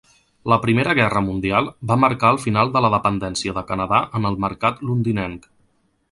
[0.51, 4.39] La Primera Guerra Mundial va marcà el final de la dependència de Canadà en el
[4.47, 5.47] mercat londinenc.